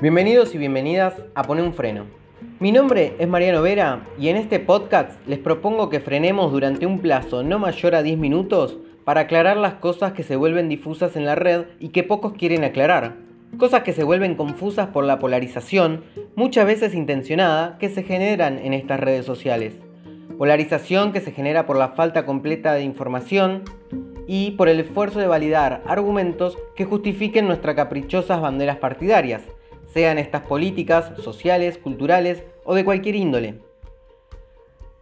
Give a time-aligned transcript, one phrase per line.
[0.00, 2.04] Bienvenidos y bienvenidas a Poner un Freno.
[2.60, 7.00] Mi nombre es Mariano Vera y en este podcast les propongo que frenemos durante un
[7.00, 11.26] plazo no mayor a 10 minutos para aclarar las cosas que se vuelven difusas en
[11.26, 13.16] la red y que pocos quieren aclarar.
[13.58, 16.04] Cosas que se vuelven confusas por la polarización,
[16.36, 19.74] muchas veces intencionada, que se generan en estas redes sociales.
[20.38, 23.64] Polarización que se genera por la falta completa de información
[24.28, 29.42] y por el esfuerzo de validar argumentos que justifiquen nuestras caprichosas banderas partidarias
[29.98, 33.58] sean estas políticas, sociales, culturales o de cualquier índole.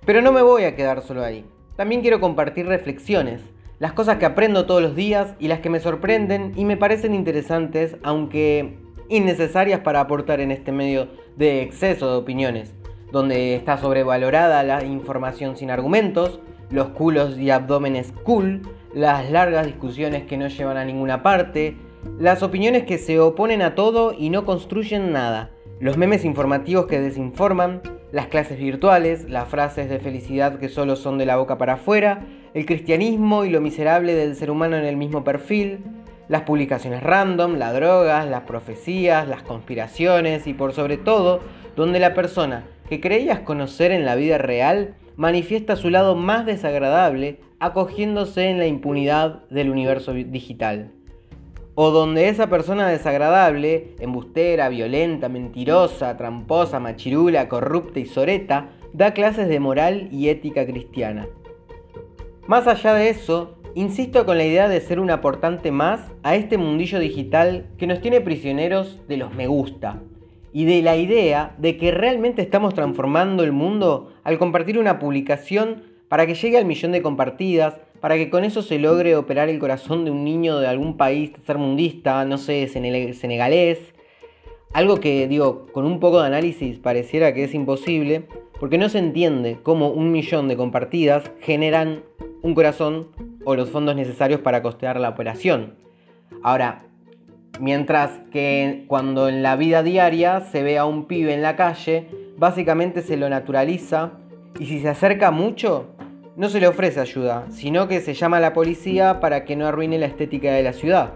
[0.07, 1.45] Pero no me voy a quedar solo ahí.
[1.77, 3.43] También quiero compartir reflexiones,
[3.79, 7.15] las cosas que aprendo todos los días y las que me sorprenden y me parecen
[7.15, 8.79] interesantes, aunque
[9.11, 12.73] innecesarias para aportar en este medio de exceso de opiniones,
[13.13, 18.63] donde está sobrevalorada la información sin argumentos, los culos y abdómenes cool,
[18.95, 21.77] las largas discusiones que no llevan a ninguna parte,
[22.19, 25.51] las opiniones que se oponen a todo y no construyen nada.
[25.81, 31.19] Los memes informativos que desinforman, las clases virtuales, las frases de felicidad que solo son
[31.19, 34.97] de la boca para afuera, el cristianismo y lo miserable del ser humano en el
[34.97, 35.85] mismo perfil,
[36.29, 41.41] las publicaciones random, las drogas, las profecías, las conspiraciones y por sobre todo,
[41.77, 47.41] donde la persona que creías conocer en la vida real manifiesta su lado más desagradable
[47.61, 50.96] acogiéndose en la impunidad del universo digital
[51.77, 59.47] o donde esa persona desagradable, embustera, violenta, mentirosa, tramposa, machirula, corrupta y soreta, da clases
[59.47, 61.29] de moral y ética cristiana.
[62.47, 66.57] Más allá de eso, insisto con la idea de ser un aportante más a este
[66.57, 70.01] mundillo digital que nos tiene prisioneros de los me gusta
[70.55, 75.83] y de la idea de que realmente estamos transformando el mundo al compartir una publicación
[76.09, 79.59] para que llegue al millón de compartidas, para que con eso se logre operar el
[79.59, 83.79] corazón de un niño de algún país tercermundista, no sé, senegalés.
[84.73, 88.27] Algo que, digo, con un poco de análisis pareciera que es imposible,
[88.61, 92.03] porque no se entiende cómo un millón de compartidas generan
[92.43, 93.09] un corazón
[93.45, 95.75] o los fondos necesarios para costear la operación.
[96.43, 96.85] Ahora,
[97.61, 102.09] mientras que cuando en la vida diaria se ve a un pibe en la calle,
[102.37, 104.13] básicamente se lo naturaliza
[104.59, 105.96] y si se acerca mucho,
[106.37, 109.67] no se le ofrece ayuda, sino que se llama a la policía para que no
[109.67, 111.15] arruine la estética de la ciudad.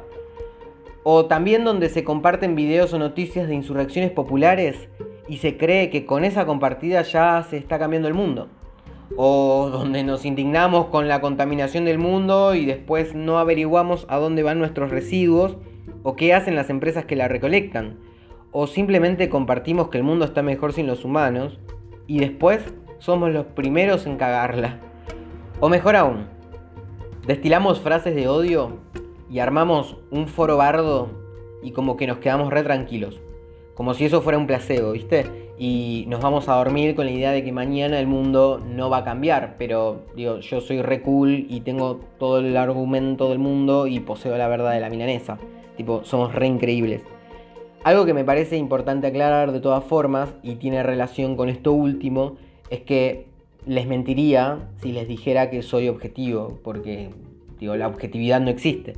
[1.03, 4.88] O también donde se comparten videos o noticias de insurrecciones populares
[5.28, 8.48] y se cree que con esa compartida ya se está cambiando el mundo.
[9.16, 14.42] O donde nos indignamos con la contaminación del mundo y después no averiguamos a dónde
[14.42, 15.59] van nuestros residuos
[16.03, 17.98] o qué hacen las empresas que la recolectan.
[18.53, 21.59] O simplemente compartimos que el mundo está mejor sin los humanos
[22.06, 22.62] y después
[22.98, 24.89] somos los primeros en cagarla.
[25.62, 26.25] O mejor aún,
[27.26, 28.78] destilamos frases de odio
[29.31, 31.10] y armamos un foro bardo
[31.62, 33.21] y como que nos quedamos re tranquilos.
[33.75, 35.53] Como si eso fuera un placebo, ¿viste?
[35.59, 38.98] Y nos vamos a dormir con la idea de que mañana el mundo no va
[38.98, 39.56] a cambiar.
[39.59, 44.38] Pero digo, yo soy re cool y tengo todo el argumento del mundo y poseo
[44.38, 45.37] la verdad de la milanesa.
[45.77, 47.03] Tipo, somos re increíbles.
[47.84, 52.37] Algo que me parece importante aclarar de todas formas y tiene relación con esto último
[52.71, 53.28] es que
[53.66, 57.10] les mentiría si les dijera que soy objetivo, porque
[57.59, 58.94] digo, la objetividad no existe.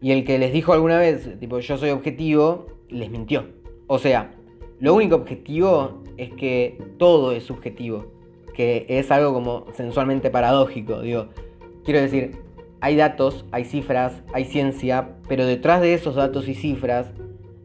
[0.00, 3.46] Y el que les dijo alguna vez, tipo, yo soy objetivo, les mintió.
[3.86, 4.34] O sea,
[4.80, 8.06] lo único objetivo es que todo es subjetivo,
[8.54, 11.00] que es algo como sensualmente paradójico.
[11.00, 11.28] Digo,
[11.84, 12.36] quiero decir,
[12.80, 17.12] hay datos, hay cifras, hay ciencia, pero detrás de esos datos y cifras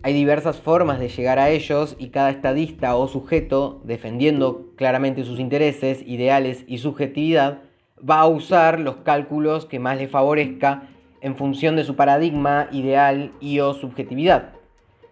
[0.01, 5.39] hay diversas formas de llegar a ellos y cada estadista o sujeto, defendiendo claramente sus
[5.39, 7.63] intereses, ideales y subjetividad,
[8.07, 10.89] va a usar los cálculos que más le favorezca
[11.21, 14.53] en función de su paradigma, ideal y o subjetividad.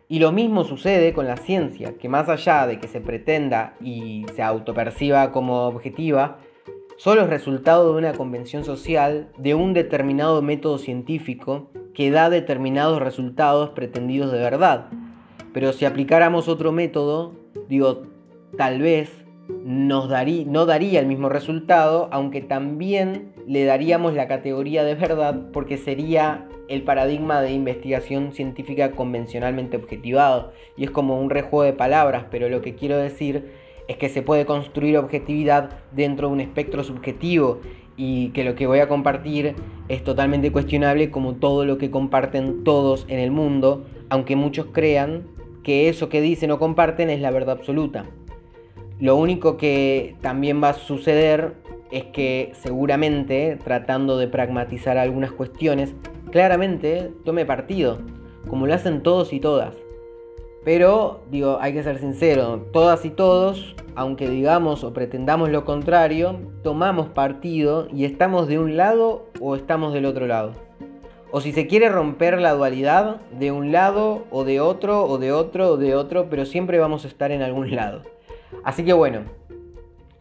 [0.08, 4.26] Y lo mismo sucede con la ciencia, que más allá de que se pretenda y
[4.34, 6.38] se autoperciba como objetiva,
[6.96, 13.02] solo es resultado de una convención social de un determinado método científico que da determinados
[13.02, 14.86] resultados pretendidos de verdad.
[15.52, 17.34] Pero si aplicáramos otro método,
[17.68, 18.04] digo,
[18.56, 19.26] tal vez
[19.66, 25.78] nos no daría el mismo resultado, aunque también le daríamos la categoría de verdad porque
[25.78, 30.52] sería el paradigma de investigación científica convencionalmente objetivado.
[30.76, 33.54] Y es como un rejuego de palabras, pero lo que quiero decir
[33.88, 37.60] es que se puede construir objetividad dentro de un espectro subjetivo
[37.98, 39.56] y que lo que voy a compartir
[39.90, 45.24] es totalmente cuestionable como todo lo que comparten todos en el mundo, aunque muchos crean
[45.64, 48.06] que eso que dicen o comparten es la verdad absoluta.
[49.00, 51.56] Lo único que también va a suceder
[51.92, 55.94] es que seguramente, tratando de pragmatizar algunas cuestiones,
[56.32, 58.00] claramente tome partido,
[58.48, 59.76] como lo hacen todos y todas.
[60.68, 66.42] Pero, digo, hay que ser sincero, todas y todos, aunque digamos o pretendamos lo contrario,
[66.62, 70.52] tomamos partido y estamos de un lado o estamos del otro lado.
[71.32, 75.32] O si se quiere romper la dualidad, de un lado o de otro, o de
[75.32, 78.02] otro, o de otro, pero siempre vamos a estar en algún lado.
[78.66, 79.22] Así que bueno,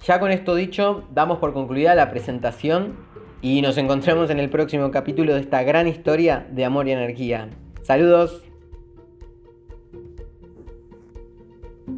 [0.04, 2.94] ya con esto dicho, damos por concluida la presentación
[3.42, 7.49] y nos encontramos en el próximo capítulo de esta gran historia de amor y energía.
[7.82, 8.46] Saludos.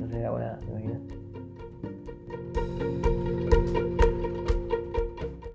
[0.08, 0.60] desde ahora